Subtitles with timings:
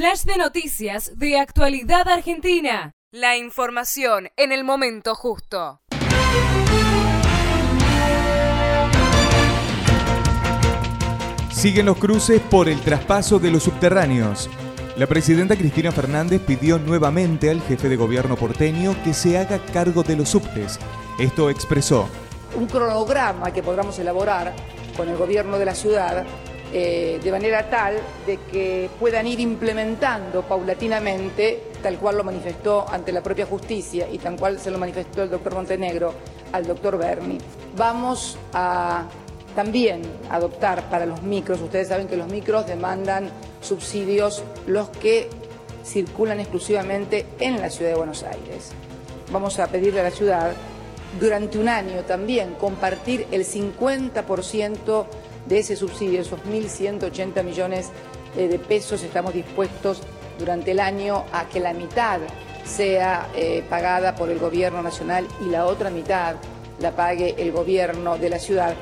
[0.00, 2.92] flash de noticias de actualidad argentina.
[3.12, 5.82] La información en el momento justo.
[11.52, 14.48] Siguen los cruces por el traspaso de los subterráneos.
[14.96, 20.02] La presidenta Cristina Fernández pidió nuevamente al jefe de gobierno porteño que se haga cargo
[20.02, 20.78] de los subtes.
[21.18, 22.08] Esto expresó.
[22.56, 24.54] Un cronograma que podamos elaborar
[24.96, 26.24] con el gobierno de la ciudad
[26.72, 27.96] eh, de manera tal
[28.26, 34.18] de que puedan ir implementando paulatinamente, tal cual lo manifestó ante la propia justicia y
[34.18, 36.14] tal cual se lo manifestó el doctor Montenegro
[36.52, 37.38] al doctor Berni.
[37.76, 39.04] Vamos a
[39.56, 45.28] también adoptar para los micros, ustedes saben que los micros demandan subsidios los que
[45.84, 48.70] circulan exclusivamente en la ciudad de Buenos Aires.
[49.32, 50.52] Vamos a pedirle a la ciudad
[51.18, 55.06] durante un año también compartir el 50%
[55.46, 57.90] de ese subsidio, esos 1.180 millones
[58.36, 60.02] eh, de pesos, estamos dispuestos
[60.38, 62.20] durante el año a que la mitad
[62.64, 66.36] sea eh, pagada por el gobierno nacional y la otra mitad
[66.80, 68.74] la pague el gobierno de la ciudad.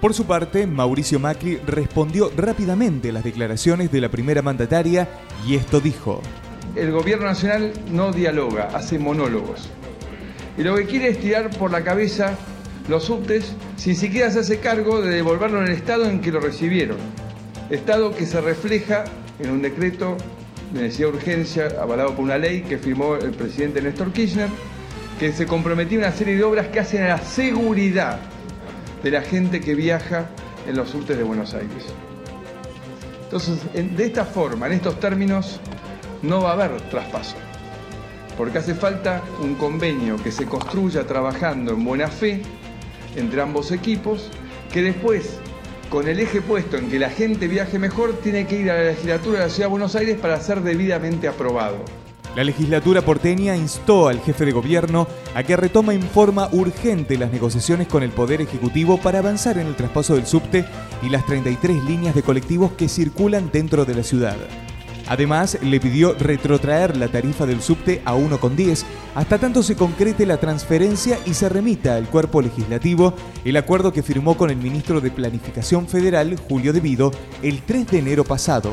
[0.00, 5.08] Por su parte, Mauricio Macri respondió rápidamente a las declaraciones de la primera mandataria
[5.46, 6.20] y esto dijo.
[6.74, 9.70] El gobierno nacional no dialoga, hace monólogos.
[10.58, 12.36] Y lo que quiere es tirar por la cabeza
[12.88, 16.40] los subtes sin siquiera se hace cargo de devolverlo en el estado en que lo
[16.40, 16.96] recibieron.
[17.70, 19.04] Estado que se refleja
[19.40, 20.16] en un decreto
[20.72, 24.48] de necesidad de urgencia avalado por una ley que firmó el presidente Néstor Kirchner,
[25.18, 28.20] que se comprometió una serie de obras que hacen a la seguridad
[29.02, 30.26] de la gente que viaja
[30.68, 31.86] en los subtes de Buenos Aires.
[33.24, 35.58] Entonces, de esta forma, en estos términos,
[36.22, 37.36] no va a haber traspaso,
[38.38, 42.42] porque hace falta un convenio que se construya trabajando en buena fe
[43.16, 44.30] entre ambos equipos,
[44.72, 45.38] que después,
[45.90, 48.84] con el eje puesto en que la gente viaje mejor, tiene que ir a la
[48.90, 51.76] legislatura de la Ciudad de Buenos Aires para ser debidamente aprobado.
[52.36, 57.32] La legislatura porteña instó al jefe de gobierno a que retoma en forma urgente las
[57.32, 60.66] negociaciones con el Poder Ejecutivo para avanzar en el traspaso del subte
[61.02, 64.36] y las 33 líneas de colectivos que circulan dentro de la ciudad.
[65.08, 68.84] Además, le pidió retrotraer la tarifa del subte a 1,10
[69.14, 73.14] hasta tanto se concrete la transferencia y se remita al cuerpo legislativo
[73.44, 77.12] el acuerdo que firmó con el ministro de Planificación Federal, Julio Devido,
[77.42, 78.72] el 3 de enero pasado.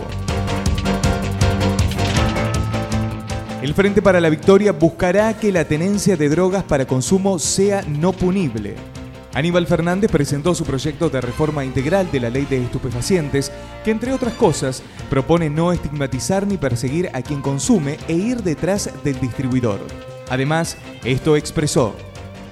[3.62, 8.12] El Frente para la Victoria buscará que la tenencia de drogas para consumo sea no
[8.12, 8.76] punible.
[9.34, 13.52] Aníbal Fernández presentó su proyecto de reforma integral de la ley de estupefacientes,
[13.84, 18.92] que entre otras cosas propone no estigmatizar ni perseguir a quien consume e ir detrás
[19.04, 19.80] del distribuidor.
[20.30, 21.96] Además, esto expresó.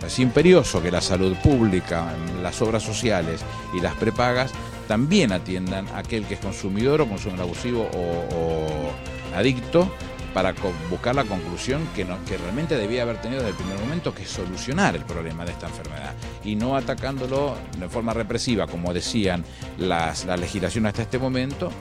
[0.05, 3.41] Es imperioso que la salud pública, las obras sociales
[3.75, 4.51] y las prepagas
[4.87, 9.93] también atiendan a aquel que es consumidor o consumidor abusivo o, o adicto
[10.33, 10.53] para
[10.89, 14.29] buscar la conclusión que, que realmente debía haber tenido desde el primer momento, que es
[14.29, 16.13] solucionar el problema de esta enfermedad.
[16.43, 19.43] Y no atacándolo de forma represiva, como decían
[19.77, 21.71] las, la legislación hasta este momento,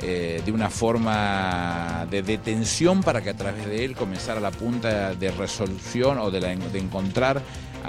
[0.00, 5.14] eh, de una forma de detención para que a través de él comenzara la punta
[5.14, 7.40] de resolución o de, de encontrar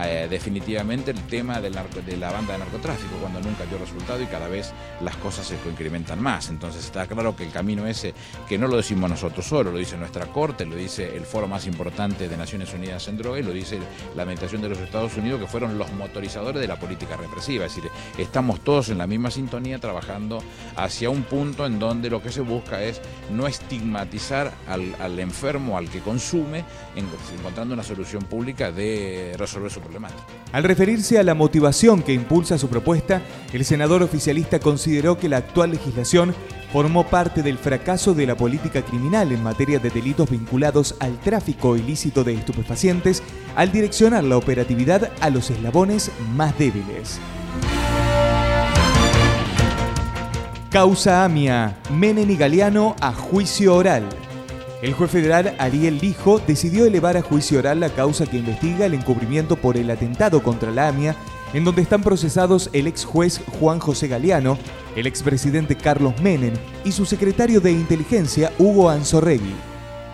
[0.05, 4.47] eh, definitivamente el tema de la banda de narcotráfico, cuando nunca dio resultado y cada
[4.47, 6.49] vez las cosas se incrementan más.
[6.49, 8.13] Entonces está claro que el camino ese,
[8.47, 11.65] que no lo decimos nosotros solo, lo dice nuestra Corte, lo dice el foro más
[11.67, 13.79] importante de Naciones Unidas en droga y lo dice
[14.15, 17.65] la Administración de los Estados Unidos, que fueron los motorizadores de la política represiva.
[18.17, 20.43] Estamos todos en la misma sintonía trabajando
[20.75, 25.77] hacia un punto en donde lo que se busca es no estigmatizar al, al enfermo,
[25.77, 26.63] al que consume,
[26.95, 29.81] encontrando una solución pública de resolver su
[30.51, 33.21] al referirse a la motivación que impulsa su propuesta,
[33.53, 36.33] el senador oficialista consideró que la actual legislación
[36.71, 41.77] formó parte del fracaso de la política criminal en materia de delitos vinculados al tráfico
[41.77, 43.23] ilícito de estupefacientes
[43.55, 47.19] al direccionar la operatividad a los eslabones más débiles.
[50.77, 54.07] Causa AMIA, Menem y Galeano a juicio oral.
[54.83, 58.93] El juez federal Ariel Lijo decidió elevar a juicio oral la causa que investiga el
[58.93, 61.15] encubrimiento por el atentado contra la AMIA,
[61.55, 64.59] en donde están procesados el ex juez Juan José Galeano,
[64.95, 66.53] el expresidente Carlos Menem
[66.85, 69.55] y su secretario de inteligencia Hugo Anzorregui.